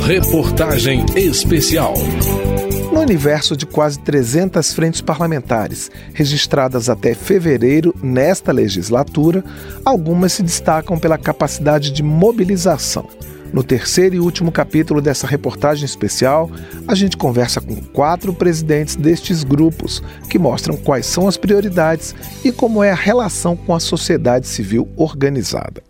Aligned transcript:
Reportagem 0.00 1.06
Especial. 1.14 1.94
No 2.92 3.00
universo 3.00 3.56
de 3.56 3.64
quase 3.64 3.98
300 4.00 4.74
frentes 4.74 5.00
parlamentares 5.00 5.88
registradas 6.12 6.90
até 6.90 7.14
fevereiro 7.14 7.94
nesta 8.02 8.50
legislatura, 8.50 9.44
algumas 9.84 10.32
se 10.32 10.42
destacam 10.42 10.98
pela 10.98 11.16
capacidade 11.16 11.92
de 11.92 12.02
mobilização. 12.02 13.08
No 13.52 13.62
terceiro 13.62 14.16
e 14.16 14.20
último 14.20 14.50
capítulo 14.50 15.00
dessa 15.00 15.28
reportagem 15.28 15.84
especial, 15.84 16.50
a 16.88 16.94
gente 16.94 17.16
conversa 17.16 17.60
com 17.60 17.76
quatro 17.76 18.34
presidentes 18.34 18.96
destes 18.96 19.44
grupos, 19.44 20.02
que 20.28 20.40
mostram 20.40 20.76
quais 20.76 21.06
são 21.06 21.28
as 21.28 21.36
prioridades 21.36 22.16
e 22.44 22.50
como 22.50 22.82
é 22.82 22.90
a 22.90 22.96
relação 22.96 23.56
com 23.56 23.72
a 23.72 23.80
sociedade 23.80 24.48
civil 24.48 24.88
organizada. 24.96 25.83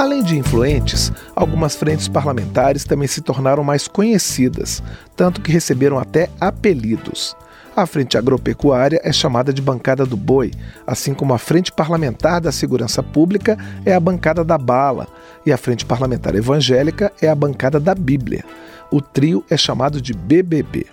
Além 0.00 0.22
de 0.22 0.38
influentes, 0.38 1.12
algumas 1.36 1.76
frentes 1.76 2.08
parlamentares 2.08 2.84
também 2.84 3.06
se 3.06 3.20
tornaram 3.20 3.62
mais 3.62 3.86
conhecidas, 3.86 4.82
tanto 5.14 5.42
que 5.42 5.52
receberam 5.52 5.98
até 5.98 6.30
apelidos. 6.40 7.36
A 7.76 7.84
Frente 7.84 8.16
Agropecuária 8.16 8.98
é 9.04 9.12
chamada 9.12 9.52
de 9.52 9.60
Bancada 9.60 10.06
do 10.06 10.16
Boi, 10.16 10.52
assim 10.86 11.12
como 11.12 11.34
a 11.34 11.38
Frente 11.38 11.70
Parlamentar 11.70 12.40
da 12.40 12.50
Segurança 12.50 13.02
Pública 13.02 13.58
é 13.84 13.92
a 13.92 14.00
Bancada 14.00 14.42
da 14.42 14.56
Bala 14.56 15.06
e 15.44 15.52
a 15.52 15.58
Frente 15.58 15.84
Parlamentar 15.84 16.34
Evangélica 16.34 17.12
é 17.20 17.28
a 17.28 17.34
Bancada 17.34 17.78
da 17.78 17.94
Bíblia. 17.94 18.42
O 18.90 19.02
trio 19.02 19.44
é 19.50 19.56
chamado 19.58 20.00
de 20.00 20.14
BBB. 20.14 20.86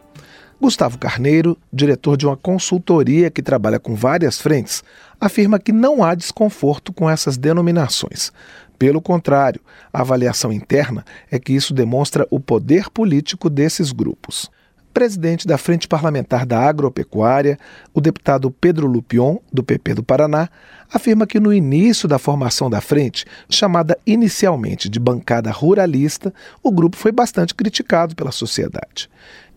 Gustavo 0.59 0.97
Carneiro, 0.97 1.55
diretor 1.71 2.17
de 2.17 2.25
uma 2.25 2.35
consultoria 2.35 3.29
que 3.29 3.43
trabalha 3.43 3.79
com 3.79 3.95
várias 3.95 4.41
frentes, 4.41 4.83
afirma 5.21 5.59
que 5.59 5.71
não 5.71 6.03
há 6.03 6.15
desconforto 6.15 6.91
com 6.91 7.07
essas 7.07 7.37
denominações. 7.37 8.31
Pelo 8.77 9.01
contrário, 9.01 9.61
a 9.91 10.01
avaliação 10.01 10.53
interna 10.53 11.03
é 11.31 11.39
que 11.39 11.53
isso 11.53 11.73
demonstra 11.73 12.27
o 12.29 12.39
poder 12.39 12.89
político 12.89 13.49
desses 13.49 13.91
grupos. 13.91 14.49
Presidente 14.93 15.47
da 15.47 15.59
Frente 15.59 15.87
Parlamentar 15.87 16.45
da 16.45 16.59
Agropecuária, 16.59 17.59
o 17.93 18.01
deputado 18.01 18.49
Pedro 18.49 18.87
Lupion, 18.87 19.37
do 19.53 19.63
PP 19.63 19.95
do 19.95 20.03
Paraná, 20.03 20.49
afirma 20.91 21.27
que 21.27 21.39
no 21.39 21.53
início 21.53 22.07
da 22.07 22.17
formação 22.17 22.69
da 22.69 22.81
frente, 22.81 23.25
chamada 23.47 23.97
inicialmente 24.07 24.89
de 24.89 24.99
bancada 24.99 25.51
ruralista, 25.51 26.33
o 26.63 26.71
grupo 26.71 26.97
foi 26.97 27.11
bastante 27.11 27.53
criticado 27.53 28.15
pela 28.15 28.31
sociedade. 28.31 29.09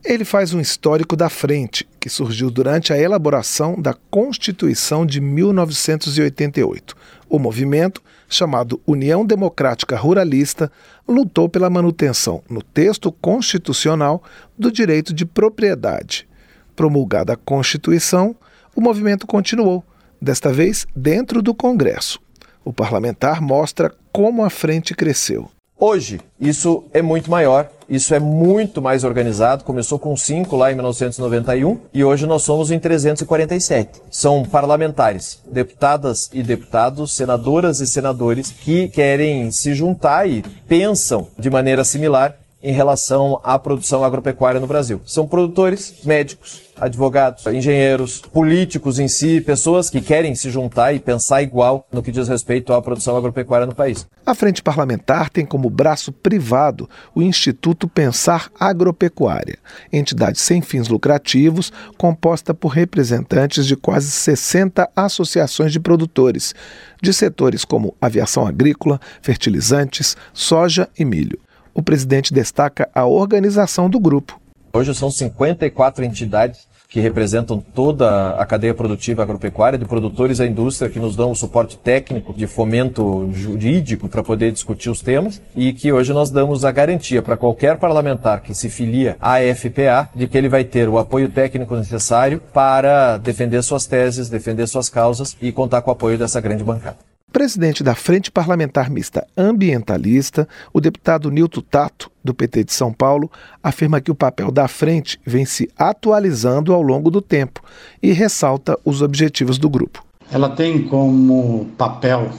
Ele 0.04 0.24
faz 0.24 0.54
um 0.54 0.60
histórico 0.60 1.14
da 1.14 1.28
frente, 1.28 1.86
que 1.98 2.08
surgiu 2.08 2.50
durante 2.50 2.92
a 2.92 2.98
elaboração 2.98 3.80
da 3.80 3.94
Constituição 4.10 5.04
de 5.04 5.20
1988. 5.20 6.96
O 7.30 7.38
movimento, 7.38 8.02
chamado 8.28 8.80
União 8.84 9.24
Democrática 9.24 9.96
Ruralista, 9.96 10.70
lutou 11.06 11.48
pela 11.48 11.70
manutenção, 11.70 12.42
no 12.50 12.60
texto 12.60 13.12
constitucional, 13.12 14.20
do 14.58 14.70
direito 14.70 15.14
de 15.14 15.24
propriedade. 15.24 16.28
Promulgada 16.74 17.34
a 17.34 17.36
Constituição, 17.36 18.34
o 18.74 18.80
movimento 18.80 19.28
continuou, 19.28 19.84
desta 20.20 20.52
vez 20.52 20.88
dentro 20.94 21.40
do 21.40 21.54
Congresso. 21.54 22.20
O 22.64 22.72
parlamentar 22.72 23.40
mostra 23.40 23.94
como 24.12 24.44
a 24.44 24.50
frente 24.50 24.92
cresceu. 24.92 25.48
Hoje, 25.78 26.20
isso 26.40 26.82
é 26.92 27.00
muito 27.00 27.30
maior, 27.30 27.70
isso 27.90 28.14
é 28.14 28.20
muito 28.20 28.80
mais 28.80 29.02
organizado. 29.02 29.64
Começou 29.64 29.98
com 29.98 30.16
cinco 30.16 30.56
lá 30.56 30.70
em 30.70 30.76
1991 30.76 31.78
e 31.92 32.04
hoje 32.04 32.24
nós 32.24 32.42
somos 32.42 32.70
em 32.70 32.78
347. 32.78 34.00
São 34.08 34.44
parlamentares, 34.44 35.40
deputadas 35.50 36.30
e 36.32 36.40
deputados, 36.40 37.12
senadoras 37.12 37.80
e 37.80 37.86
senadores 37.88 38.52
que 38.52 38.88
querem 38.88 39.50
se 39.50 39.74
juntar 39.74 40.28
e 40.28 40.42
pensam 40.68 41.26
de 41.36 41.50
maneira 41.50 41.82
similar 41.82 42.39
em 42.62 42.72
relação 42.72 43.40
à 43.42 43.58
produção 43.58 44.04
agropecuária 44.04 44.60
no 44.60 44.66
Brasil. 44.66 45.00
São 45.06 45.26
produtores, 45.26 45.94
médicos, 46.04 46.62
advogados, 46.78 47.46
engenheiros, 47.46 48.20
políticos 48.20 48.98
em 48.98 49.08
si, 49.08 49.40
pessoas 49.40 49.90
que 49.90 50.00
querem 50.00 50.34
se 50.34 50.50
juntar 50.50 50.94
e 50.94 50.98
pensar 50.98 51.42
igual 51.42 51.86
no 51.92 52.02
que 52.02 52.10
diz 52.10 52.28
respeito 52.28 52.72
à 52.72 52.80
produção 52.80 53.16
agropecuária 53.16 53.66
no 53.66 53.74
país. 53.74 54.06
A 54.24 54.34
Frente 54.34 54.62
Parlamentar 54.62 55.28
tem 55.28 55.44
como 55.44 55.68
braço 55.68 56.12
privado 56.12 56.88
o 57.14 57.22
Instituto 57.22 57.88
Pensar 57.88 58.50
Agropecuária, 58.58 59.58
entidade 59.92 60.38
sem 60.38 60.62
fins 60.62 60.88
lucrativos 60.88 61.72
composta 61.98 62.54
por 62.54 62.68
representantes 62.68 63.66
de 63.66 63.76
quase 63.76 64.10
60 64.10 64.88
associações 64.94 65.72
de 65.72 65.80
produtores, 65.80 66.54
de 67.02 67.12
setores 67.12 67.64
como 67.64 67.94
aviação 68.00 68.46
agrícola, 68.46 69.00
fertilizantes, 69.20 70.16
soja 70.32 70.88
e 70.98 71.04
milho 71.04 71.38
o 71.74 71.82
presidente 71.82 72.32
destaca 72.32 72.88
a 72.94 73.04
organização 73.06 73.88
do 73.88 73.98
grupo. 73.98 74.40
Hoje 74.72 74.94
são 74.94 75.10
54 75.10 76.04
entidades 76.04 76.70
que 76.90 76.98
representam 76.98 77.60
toda 77.60 78.30
a 78.30 78.44
cadeia 78.44 78.74
produtiva 78.74 79.22
agropecuária, 79.22 79.78
de 79.78 79.84
produtores 79.84 80.40
à 80.40 80.46
indústria, 80.46 80.90
que 80.90 80.98
nos 80.98 81.14
dão 81.14 81.30
o 81.30 81.36
suporte 81.36 81.78
técnico 81.78 82.34
de 82.34 82.48
fomento 82.48 83.30
jurídico 83.32 84.08
para 84.08 84.24
poder 84.24 84.50
discutir 84.50 84.90
os 84.90 85.00
temas, 85.00 85.40
e 85.54 85.72
que 85.72 85.92
hoje 85.92 86.12
nós 86.12 86.30
damos 86.30 86.64
a 86.64 86.72
garantia 86.72 87.22
para 87.22 87.36
qualquer 87.36 87.78
parlamentar 87.78 88.42
que 88.42 88.54
se 88.54 88.68
filia 88.68 89.16
à 89.20 89.36
FPA 89.54 90.08
de 90.14 90.26
que 90.26 90.36
ele 90.36 90.48
vai 90.48 90.64
ter 90.64 90.88
o 90.88 90.98
apoio 90.98 91.28
técnico 91.28 91.76
necessário 91.76 92.42
para 92.52 93.18
defender 93.18 93.62
suas 93.62 93.86
teses, 93.86 94.28
defender 94.28 94.66
suas 94.66 94.88
causas 94.88 95.36
e 95.40 95.52
contar 95.52 95.82
com 95.82 95.90
o 95.90 95.94
apoio 95.94 96.18
dessa 96.18 96.40
grande 96.40 96.64
bancada. 96.64 97.09
Presidente 97.32 97.84
da 97.84 97.94
Frente 97.94 98.28
Parlamentar 98.28 98.90
Mista 98.90 99.24
Ambientalista, 99.36 100.48
o 100.72 100.80
deputado 100.80 101.30
Nilton 101.30 101.60
Tato, 101.60 102.10
do 102.24 102.34
PT 102.34 102.64
de 102.64 102.72
São 102.72 102.92
Paulo, 102.92 103.30
afirma 103.62 104.00
que 104.00 104.10
o 104.10 104.16
papel 104.16 104.50
da 104.50 104.66
frente 104.66 105.20
vem 105.24 105.44
se 105.44 105.70
atualizando 105.78 106.74
ao 106.74 106.82
longo 106.82 107.08
do 107.08 107.22
tempo 107.22 107.62
e 108.02 108.10
ressalta 108.10 108.76
os 108.84 109.00
objetivos 109.00 109.58
do 109.58 109.70
grupo. 109.70 110.04
Ela 110.32 110.48
tem 110.48 110.82
como 110.82 111.66
papel 111.78 112.30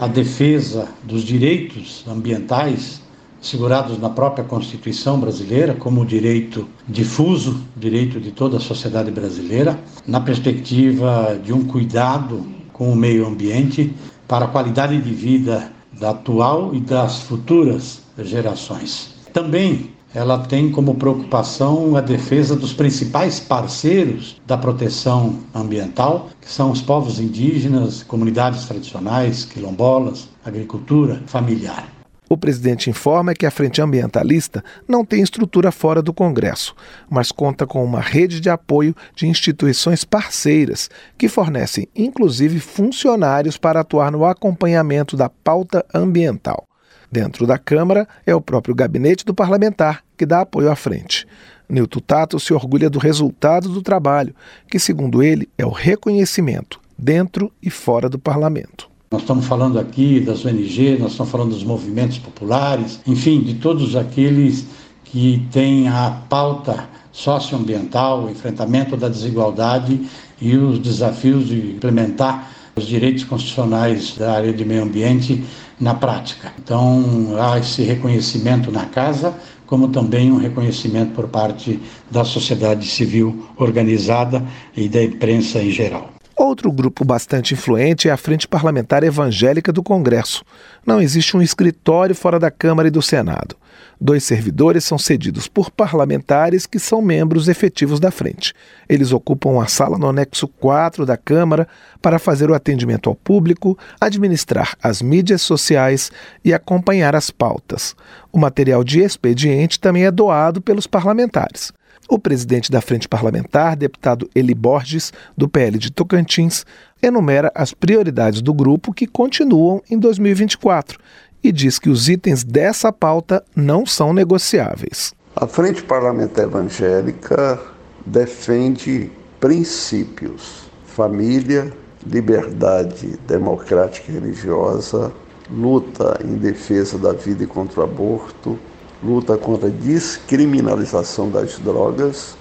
a 0.00 0.06
defesa 0.06 0.88
dos 1.04 1.22
direitos 1.22 2.02
ambientais 2.08 3.02
segurados 3.42 3.98
na 3.98 4.08
própria 4.08 4.44
Constituição 4.44 5.20
brasileira, 5.20 5.74
como 5.74 6.04
direito 6.04 6.66
difuso, 6.88 7.62
direito 7.76 8.18
de 8.18 8.32
toda 8.32 8.56
a 8.56 8.60
sociedade 8.60 9.10
brasileira, 9.10 9.78
na 10.06 10.20
perspectiva 10.20 11.38
de 11.42 11.52
um 11.52 11.62
cuidado 11.62 12.42
com 12.72 12.90
o 12.90 12.96
meio 12.96 13.26
ambiente 13.26 13.94
para 14.30 14.44
a 14.44 14.48
qualidade 14.48 14.96
de 15.02 15.12
vida 15.12 15.72
da 15.98 16.10
atual 16.10 16.72
e 16.72 16.78
das 16.78 17.18
futuras 17.22 18.00
gerações. 18.16 19.12
Também 19.32 19.90
ela 20.14 20.38
tem 20.38 20.70
como 20.70 20.94
preocupação 20.94 21.96
a 21.96 22.00
defesa 22.00 22.54
dos 22.54 22.72
principais 22.72 23.40
parceiros 23.40 24.40
da 24.46 24.56
proteção 24.56 25.40
ambiental, 25.52 26.28
que 26.40 26.48
são 26.48 26.70
os 26.70 26.80
povos 26.80 27.18
indígenas, 27.18 28.04
comunidades 28.04 28.66
tradicionais, 28.66 29.44
quilombolas, 29.44 30.28
agricultura 30.44 31.20
familiar. 31.26 31.88
O 32.32 32.36
presidente 32.36 32.88
informa 32.88 33.34
que 33.34 33.44
a 33.44 33.50
Frente 33.50 33.82
Ambientalista 33.82 34.62
não 34.86 35.04
tem 35.04 35.20
estrutura 35.20 35.72
fora 35.72 36.00
do 36.00 36.12
Congresso, 36.12 36.76
mas 37.10 37.32
conta 37.32 37.66
com 37.66 37.84
uma 37.84 38.00
rede 38.00 38.38
de 38.38 38.48
apoio 38.48 38.94
de 39.16 39.26
instituições 39.26 40.04
parceiras, 40.04 40.88
que 41.18 41.28
fornecem 41.28 41.88
inclusive 41.94 42.60
funcionários 42.60 43.58
para 43.58 43.80
atuar 43.80 44.12
no 44.12 44.24
acompanhamento 44.24 45.16
da 45.16 45.28
pauta 45.28 45.84
ambiental. 45.92 46.68
Dentro 47.10 47.48
da 47.48 47.58
Câmara 47.58 48.06
é 48.24 48.32
o 48.32 48.40
próprio 48.40 48.76
gabinete 48.76 49.24
do 49.24 49.34
parlamentar 49.34 50.04
que 50.16 50.24
dá 50.24 50.42
apoio 50.42 50.70
à 50.70 50.76
frente. 50.76 51.26
Nilton 51.68 51.98
Tato 51.98 52.38
se 52.38 52.54
orgulha 52.54 52.88
do 52.88 53.00
resultado 53.00 53.68
do 53.68 53.82
trabalho, 53.82 54.36
que, 54.68 54.78
segundo 54.78 55.20
ele, 55.20 55.48
é 55.58 55.66
o 55.66 55.70
reconhecimento 55.70 56.80
dentro 56.96 57.52
e 57.60 57.70
fora 57.70 58.08
do 58.08 58.20
parlamento. 58.20 58.89
Nós 59.12 59.22
estamos 59.22 59.44
falando 59.44 59.76
aqui 59.76 60.20
das 60.20 60.44
ONGs, 60.44 61.00
nós 61.00 61.10
estamos 61.10 61.32
falando 61.32 61.50
dos 61.50 61.64
movimentos 61.64 62.16
populares, 62.18 63.00
enfim, 63.04 63.40
de 63.40 63.54
todos 63.54 63.96
aqueles 63.96 64.68
que 65.02 65.44
têm 65.50 65.88
a 65.88 66.22
pauta 66.28 66.88
socioambiental, 67.10 68.22
o 68.22 68.30
enfrentamento 68.30 68.96
da 68.96 69.08
desigualdade 69.08 70.00
e 70.40 70.56
os 70.56 70.78
desafios 70.78 71.48
de 71.48 71.72
implementar 71.72 72.52
os 72.76 72.86
direitos 72.86 73.24
constitucionais 73.24 74.14
da 74.16 74.32
área 74.32 74.52
de 74.52 74.64
meio 74.64 74.84
ambiente 74.84 75.42
na 75.80 75.92
prática. 75.92 76.52
Então, 76.62 77.34
há 77.36 77.58
esse 77.58 77.82
reconhecimento 77.82 78.70
na 78.70 78.84
casa, 78.84 79.34
como 79.66 79.88
também 79.88 80.30
um 80.30 80.36
reconhecimento 80.36 81.14
por 81.14 81.26
parte 81.26 81.80
da 82.08 82.24
sociedade 82.24 82.86
civil 82.86 83.44
organizada 83.56 84.46
e 84.76 84.88
da 84.88 85.02
imprensa 85.02 85.60
em 85.60 85.72
geral. 85.72 86.19
Outro 86.50 86.72
grupo 86.72 87.04
bastante 87.04 87.54
influente 87.54 88.08
é 88.08 88.10
a 88.10 88.16
Frente 88.16 88.48
Parlamentar 88.48 89.04
Evangélica 89.04 89.72
do 89.72 89.84
Congresso. 89.84 90.44
Não 90.84 91.00
existe 91.00 91.36
um 91.36 91.40
escritório 91.40 92.12
fora 92.12 92.40
da 92.40 92.50
Câmara 92.50 92.88
e 92.88 92.90
do 92.90 93.00
Senado. 93.00 93.54
Dois 94.00 94.24
servidores 94.24 94.82
são 94.82 94.98
cedidos 94.98 95.46
por 95.46 95.70
parlamentares 95.70 96.66
que 96.66 96.80
são 96.80 97.00
membros 97.00 97.46
efetivos 97.46 98.00
da 98.00 98.10
frente. 98.10 98.52
Eles 98.88 99.12
ocupam 99.12 99.62
a 99.62 99.68
sala 99.68 99.96
no 99.96 100.08
anexo 100.08 100.48
4 100.48 101.06
da 101.06 101.16
Câmara 101.16 101.68
para 102.02 102.18
fazer 102.18 102.50
o 102.50 102.54
atendimento 102.54 103.08
ao 103.08 103.14
público, 103.14 103.78
administrar 104.00 104.76
as 104.82 105.00
mídias 105.00 105.42
sociais 105.42 106.10
e 106.44 106.52
acompanhar 106.52 107.14
as 107.14 107.30
pautas. 107.30 107.94
O 108.32 108.38
material 108.40 108.82
de 108.82 108.98
expediente 108.98 109.78
também 109.78 110.04
é 110.04 110.10
doado 110.10 110.60
pelos 110.60 110.88
parlamentares. 110.88 111.72
O 112.10 112.18
presidente 112.18 112.72
da 112.72 112.80
Frente 112.80 113.06
Parlamentar, 113.06 113.76
deputado 113.76 114.28
Eli 114.34 114.52
Borges, 114.52 115.12
do 115.36 115.48
PL 115.48 115.78
de 115.78 115.92
Tocantins, 115.92 116.66
enumera 117.00 117.52
as 117.54 117.72
prioridades 117.72 118.42
do 118.42 118.52
grupo 118.52 118.92
que 118.92 119.06
continuam 119.06 119.80
em 119.88 119.96
2024 119.96 120.98
e 121.40 121.52
diz 121.52 121.78
que 121.78 121.88
os 121.88 122.08
itens 122.08 122.42
dessa 122.42 122.92
pauta 122.92 123.44
não 123.54 123.86
são 123.86 124.12
negociáveis. 124.12 125.14
A 125.36 125.46
Frente 125.46 125.84
Parlamentar 125.84 126.46
Evangélica 126.46 127.60
defende 128.04 129.08
princípios: 129.38 130.64
família, 130.86 131.72
liberdade 132.04 133.20
democrática 133.24 134.10
e 134.10 134.14
religiosa, 134.16 135.12
luta 135.48 136.18
em 136.24 136.34
defesa 136.34 136.98
da 136.98 137.12
vida 137.12 137.44
e 137.44 137.46
contra 137.46 137.82
o 137.82 137.84
aborto, 137.84 138.58
luta 139.02 139.36
contra 139.36 139.68
a 139.68 139.70
descriminalização 139.70 141.30
das 141.30 141.58
drogas, 141.58 142.36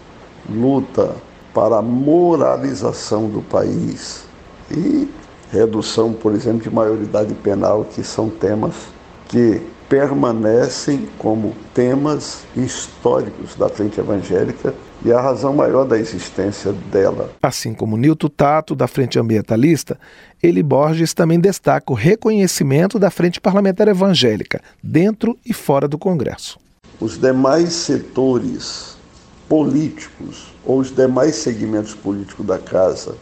luta 0.50 1.16
para 1.54 1.78
a 1.78 1.82
moralização 1.82 3.30
do 3.30 3.42
país. 3.42 4.26
E 4.70 5.10
redução, 5.52 6.14
por 6.14 6.34
exemplo, 6.34 6.62
de 6.62 6.70
maioridade 6.70 7.34
penal, 7.36 7.86
que 7.86 8.04
são 8.04 8.30
temas 8.30 8.76
que 9.28 9.62
permanecem 9.88 11.10
como 11.18 11.56
temas 11.74 12.44
históricos 12.56 13.56
da 13.56 13.68
frente 13.68 14.00
evangélica 14.00 14.74
e 15.04 15.12
a 15.12 15.22
razão 15.22 15.54
maior 15.54 15.86
da 15.86 15.98
existência 15.98 16.74
dela. 16.92 17.32
Assim 17.42 17.74
como 17.74 17.98
Nilton 17.98 18.30
Tato, 18.30 18.76
da 18.76 18.88
Frente 18.88 19.18
Ambientalista, 19.18 19.98
ele 20.42 20.62
Borges 20.62 21.14
também 21.14 21.40
destaca 21.40 21.92
o 21.92 21.96
reconhecimento 21.96 23.00
da 23.00 23.10
Frente 23.10 23.40
Parlamentar 23.40 23.88
Evangélica, 23.88 24.62
dentro 24.84 25.38
e 25.46 25.54
fora 25.54 25.88
do 25.88 25.98
Congresso. 25.98 26.60
Os 27.00 27.18
demais 27.18 27.72
setores 27.74 28.98
políticos 29.48 30.48
ou 30.66 30.80
os 30.80 30.94
demais 30.94 31.36
segmentos 31.36 31.94
políticos 31.94 32.46
da 32.46 32.58
Casa 32.58 33.16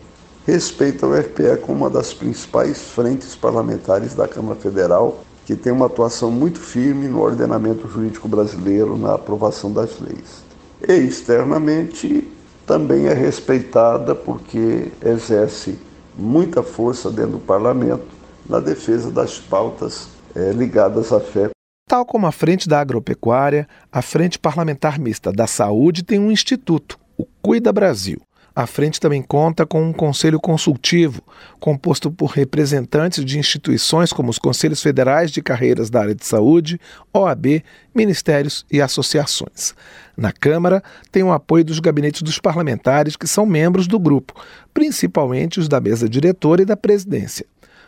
respeitam 0.45 1.09
o 1.09 1.13
RPE 1.13 1.57
como 1.62 1.79
uma 1.79 1.89
das 1.89 2.13
principais 2.13 2.81
frentes 2.81 3.35
parlamentares 3.35 4.13
da 4.13 4.27
Câmara 4.27 4.59
Federal, 4.59 5.24
que 5.45 5.56
tem 5.56 5.71
uma 5.71 5.85
atuação 5.85 6.31
muito 6.31 6.59
firme 6.59 7.07
no 7.07 7.21
ordenamento 7.21 7.88
jurídico 7.88 8.27
brasileiro, 8.27 8.97
na 8.97 9.13
aprovação 9.13 9.71
das 9.71 10.00
leis 10.00 10.47
e 10.85 10.94
externamente 10.94 12.27
também 12.65 13.07
é 13.07 13.13
respeitada 13.13 14.13
porque 14.13 14.91
exerce 15.03 15.79
muita 16.18 16.62
força 16.62 17.09
dentro 17.09 17.33
do 17.33 17.39
parlamento 17.39 18.06
na 18.50 18.59
defesa 18.59 19.12
das 19.12 19.39
pautas 19.39 20.09
é, 20.35 20.51
ligadas 20.51 21.12
à 21.13 21.19
fé. 21.19 21.50
Tal 21.88 22.06
como 22.06 22.27
a 22.27 22.31
Frente 22.31 22.68
da 22.68 22.81
Agropecuária, 22.81 23.68
a 23.89 24.01
Frente 24.01 24.38
Parlamentar 24.38 25.00
Mista 25.00 25.31
da 25.31 25.47
Saúde 25.47 26.03
tem 26.03 26.19
um 26.19 26.31
instituto, 26.31 27.00
o 27.18 27.25
Cuida 27.41 27.71
Brasil. 27.71 28.26
A 28.57 28.65
frente 28.65 29.00
também 29.00 29.21
conta 29.21 29.68
com 29.68 29.83
um 29.83 29.94
conselho 29.94 30.39
consultivo, 30.39 31.21
composto 31.59 32.09
por 32.09 32.31
representantes 32.31 33.24
de 33.24 33.38
instituições 33.38 34.12
como 34.12 34.31
os 34.31 34.39
Conselhos 34.39 34.81
Federais 34.81 35.30
de 35.30 35.44
Carreiras 35.44 35.92
da 35.92 36.01
Área 36.01 36.15
de 36.15 36.25
Saúde, 36.25 36.81
OAB, 37.13 37.63
ministérios 37.94 38.65
e 38.71 38.81
associações. 38.81 39.75
Na 40.18 40.31
Câmara, 40.31 40.81
tem 41.12 41.21
o 41.21 41.31
apoio 41.31 41.63
dos 41.63 41.80
gabinetes 41.80 42.24
dos 42.24 42.39
parlamentares 42.39 43.15
que 43.15 43.27
são 43.27 43.45
membros 43.45 43.86
do 43.86 44.00
grupo, 44.00 44.33
principalmente 44.74 45.60
os 45.60 45.68
da 45.68 45.80
mesa 45.80 46.10
diretora 46.10 46.63
e 46.63 46.65
da 46.65 46.75
presidência. 46.75 47.45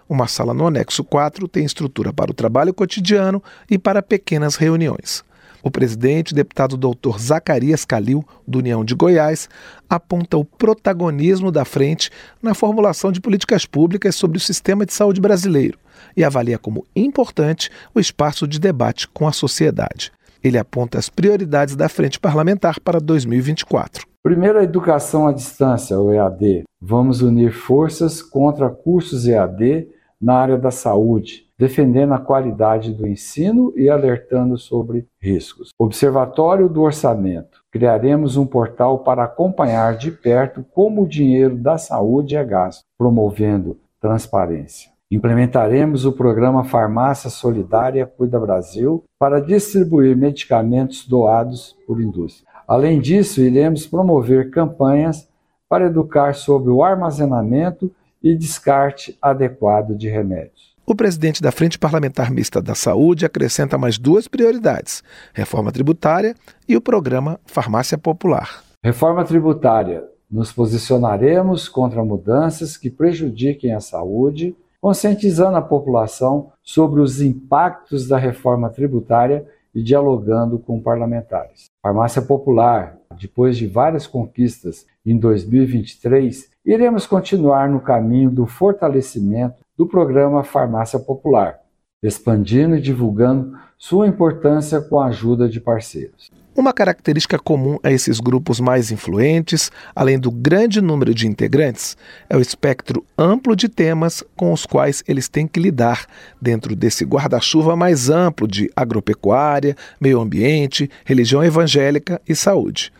Uma 0.07 0.27
sala 0.27 0.54
no 0.54 0.68
anexo 0.68 1.04
4 1.04 1.48
tem 1.48 1.65
estrutura 1.65 2.13
para 2.13 2.30
o 2.30 2.36
trabalho 2.36 2.75
cotidiano 2.75 3.42
e 3.68 3.80
para 3.80 4.04
pequenas 4.04 4.56
reuniões. 4.56 5.24
O 5.62 5.70
presidente, 5.70 6.34
deputado 6.34 6.78
doutor 6.78 7.20
Zacarias 7.20 7.84
Calil, 7.84 8.24
do 8.48 8.60
União 8.60 8.86
de 8.86 8.96
Goiás, 8.96 9.50
aponta 9.90 10.38
o 10.38 10.46
protagonismo 10.46 11.52
da 11.52 11.66
frente 11.66 12.10
na 12.42 12.54
formulação 12.54 13.12
de 13.12 13.20
políticas 13.20 13.66
públicas 13.66 14.16
sobre 14.16 14.38
o 14.38 14.42
sistema 14.42 14.86
de 14.86 14.94
saúde 14.94 15.20
brasileiro 15.20 15.78
e 16.16 16.24
avalia 16.24 16.58
como 16.58 16.86
importante 16.96 17.70
o 17.94 18.00
espaço 18.00 18.48
de 18.48 18.60
debate 18.60 19.08
com 19.10 19.28
a 19.28 19.34
sociedade. 19.34 20.12
Ele 20.42 20.58
aponta 20.58 20.98
as 20.98 21.10
prioridades 21.10 21.76
da 21.76 21.90
frente 21.90 22.20
parlamentar 22.20 22.80
para 22.80 23.00
2024. 23.00 24.08
Primeiro, 24.24 24.60
a 24.60 24.64
educação 24.64 25.28
à 25.28 25.34
distância, 25.34 26.00
o 26.00 26.14
EAD. 26.14 26.64
Vamos 26.82 27.22
unir 27.22 27.52
forças 27.52 28.22
contra 28.22 28.70
cursos 28.70 29.28
EAD 29.28 29.88
na 30.21 30.36
área 30.36 30.57
da 30.57 30.71
saúde 30.71 31.50
defendendo 31.60 32.13
a 32.13 32.19
qualidade 32.19 32.94
do 32.94 33.06
ensino 33.06 33.74
e 33.75 33.89
alertando 33.89 34.57
sobre 34.57 35.06
riscos. 35.21 35.71
Observatório 35.77 36.69
do 36.69 36.81
Orçamento. 36.81 37.60
Criaremos 37.69 38.38
um 38.38 38.45
portal 38.45 39.00
para 39.00 39.25
acompanhar 39.25 39.98
de 39.98 40.10
perto 40.10 40.66
como 40.74 41.04
o 41.04 41.07
dinheiro 41.07 41.57
da 41.57 41.77
saúde 41.77 42.38
é 42.38 42.45
gasto, 42.45 42.86
promovendo 42.98 43.77
transparência. 44.00 44.89
Implementaremos 45.12 46.06
o 46.06 46.13
programa 46.13 46.63
Farmácia 46.63 47.30
Solidária 47.30 48.06
Cuida 48.06 48.39
Brasil 48.39 49.04
para 49.19 49.42
distribuir 49.42 50.15
medicamentos 50.15 51.06
doados 51.06 51.75
por 51.86 52.00
indústria. 52.00 52.48
Além 52.65 53.01
disso, 53.01 53.42
iremos 53.42 53.86
promover 53.86 54.50
campanhas 54.50 55.27
para 55.68 55.88
educar 55.88 56.36
sobre 56.36 56.72
o 56.72 56.83
armazenamento 56.83 57.92
e 58.21 58.36
descarte 58.36 59.18
adequado 59.21 59.95
de 59.95 60.10
remédios. 60.10 60.75
O 60.86 60.95
presidente 60.95 61.42
da 61.42 61.51
Frente 61.51 61.77
Parlamentar 61.77 62.31
Mista 62.31 62.60
da 62.60 62.74
Saúde 62.74 63.25
acrescenta 63.25 63.77
mais 63.77 64.00
duas 64.00 64.27
prioridades: 64.27 65.04
reforma 65.33 65.71
tributária 65.71 66.33
e 66.68 66.75
o 66.75 66.81
programa 66.81 67.39
Farmácia 67.45 67.98
Popular. 67.98 68.63
Reforma 68.83 69.24
tributária. 69.24 70.04
Nos 70.31 70.51
posicionaremos 70.51 71.69
contra 71.69 72.04
mudanças 72.04 72.77
que 72.77 72.89
prejudiquem 72.89 73.74
a 73.74 73.80
saúde, 73.80 74.56
conscientizando 74.81 75.57
a 75.57 75.62
população 75.62 76.51
sobre 76.63 77.01
os 77.01 77.22
impactos 77.22 78.07
da 78.07 78.18
reforma 78.18 78.69
tributária 78.69 79.45
e 79.74 79.81
dialogando 79.83 80.60
com 80.60 80.81
parlamentares. 80.81 81.66
Farmácia 81.81 82.21
Popular. 82.21 82.98
Depois 83.19 83.57
de 83.57 83.68
várias 83.68 84.06
conquistas 84.07 84.86
em 85.06 85.18
2023, 85.18 86.50
iremos 86.66 87.07
continuar 87.07 87.69
no 87.69 87.80
caminho 87.80 88.30
do 88.30 88.45
fortalecimento 88.45 89.63
do 89.77 89.88
programa 89.88 90.44
Farmácia 90.44 91.00
Popular, 91.00 91.60
expandindo 92.03 92.75
e 92.75 92.82
divulgando 92.82 93.58
sua 93.77 94.08
importância 94.08 94.82
com 94.82 95.00
a 95.00 95.08
ajuda 95.08 95.50
de 95.50 95.60
parceiros. 95.60 96.29
Uma 96.60 96.74
característica 96.74 97.39
comum 97.39 97.80
a 97.82 97.89
esses 97.89 98.20
grupos 98.20 98.60
mais 98.60 98.92
influentes, 98.92 99.72
além 99.96 100.20
do 100.20 100.30
grande 100.30 100.82
número 100.82 101.16
de 101.16 101.25
integrantes, 101.25 101.96
é 102.30 102.36
o 102.36 102.42
espectro 102.42 103.01
amplo 103.18 103.56
de 103.56 103.70
temas 103.70 104.22
com 104.36 104.51
os 104.51 104.66
quais 104.66 105.01
eles 105.08 105.30
têm 105.30 105.48
que 105.48 105.58
lidar 105.58 106.06
dentro 106.42 106.75
desse 106.75 107.06
guarda-chuva 107.06 107.78
mais 107.78 108.10
amplo 108.10 108.46
de 108.46 108.70
agropecuária, 108.75 109.74
meio 110.01 110.20
ambiente, 110.20 110.92
religião 111.06 111.42
evangélica 111.42 112.22
e 112.28 112.36
saúde. 112.36 112.92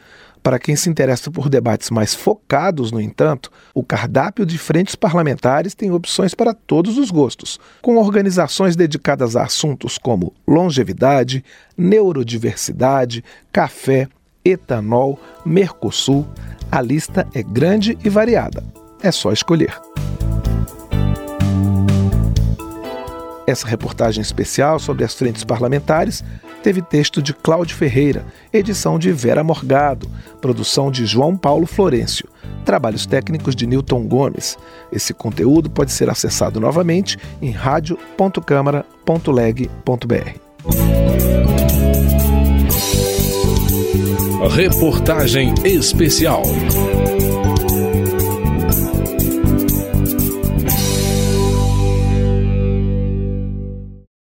Para 0.50 0.58
quem 0.58 0.76
se 0.76 0.90
interessa 0.90 1.30
por 1.30 1.48
debates 1.48 1.92
mais 1.92 2.16
focados, 2.16 2.92
no 2.92 3.00
entanto, 3.00 3.52
o 3.72 3.84
cardápio 3.84 4.48
de 4.48 4.58
frentes 4.58 4.96
parlamentares 4.96 5.76
tem 5.76 5.92
opções 5.92 6.34
para 6.34 6.56
todos 6.56 6.98
os 6.98 7.12
gostos, 7.12 7.60
com 7.84 7.98
organizações 7.98 8.76
dedicadas 8.76 9.36
a 9.36 9.44
assuntos 9.44 10.00
como 10.00 10.34
longevidade, 10.48 11.46
neurodiversidade, 11.78 13.24
café, 13.52 14.08
etanol, 14.44 15.20
Mercosul. 15.46 16.28
A 16.72 16.82
lista 16.82 17.28
é 17.36 17.44
grande 17.44 17.96
e 18.04 18.10
variada. 18.10 18.64
É 19.04 19.12
só 19.12 19.32
escolher. 19.32 19.80
Essa 23.46 23.68
reportagem 23.68 24.24
especial 24.24 24.80
sobre 24.80 25.04
as 25.04 25.14
frentes 25.14 25.44
parlamentares 25.44 26.24
teve 26.62 26.82
texto 26.82 27.22
de 27.22 27.34
Cláudio 27.34 27.76
Ferreira, 27.76 28.26
edição 28.52 29.00
de 29.00 29.12
Vera 29.12 29.44
Morgado, 29.44 30.10
produção 30.42 30.92
de 30.92 31.06
João 31.06 31.38
Paulo 31.38 31.66
Florencio, 31.66 32.28
trabalhos 32.66 33.06
técnicos 33.06 33.56
de 33.56 33.68
Newton 33.68 34.08
Gomes. 34.08 34.58
Esse 34.92 35.14
conteúdo 35.14 35.70
pode 35.70 35.92
ser 35.92 36.10
acessado 36.10 36.60
novamente 36.60 37.18
em 37.42 37.52
radio.câmara.leg.br. 37.52 40.40
Reportagem 44.52 45.54
especial. 45.64 46.44